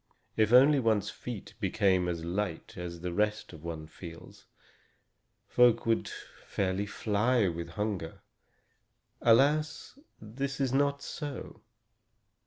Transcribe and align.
If 0.35 0.51
only 0.51 0.79
one's 0.79 1.11
feet 1.11 1.53
became 1.59 2.07
as 2.07 2.25
light 2.25 2.75
as 2.75 3.01
the 3.01 3.13
rest 3.13 3.53
of 3.53 3.63
one 3.63 3.85
feels, 3.85 4.47
folk 5.47 5.81
could 5.83 6.09
fairly 6.47 6.87
fly 6.87 7.47
with 7.47 7.69
hunger. 7.69 8.21
Alas! 9.21 9.99
this 10.19 10.59
is 10.59 10.73
not 10.73 11.03
so. 11.03 11.61